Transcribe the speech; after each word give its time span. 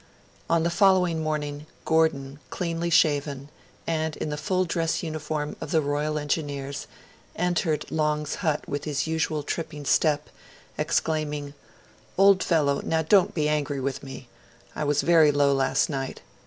On 0.49 0.63
the 0.63 0.71
following 0.71 1.21
morning, 1.21 1.67
Gordon, 1.85 2.39
cleanly 2.49 2.89
shaven, 2.89 3.49
and 3.85 4.17
in 4.17 4.31
the 4.31 4.35
full 4.35 4.65
dress 4.65 5.03
uniform 5.03 5.55
of 5.61 5.69
the 5.69 5.79
Royal 5.79 6.17
Engineers, 6.17 6.87
entered 7.35 7.85
Long's 7.91 8.33
hut 8.41 8.67
with 8.67 8.85
his 8.85 9.05
usual 9.05 9.43
tripping 9.43 9.85
step, 9.85 10.31
exclaiming 10.75 11.53
'Old 12.17 12.41
fellow, 12.43 12.81
now 12.83 13.03
don't 13.03 13.35
be 13.35 13.47
angry 13.47 13.79
with 13.79 14.01
me. 14.01 14.27
I 14.75 14.85
was 14.85 15.01
very 15.03 15.31
low 15.31 15.53
last 15.53 15.87
night. 15.87 16.23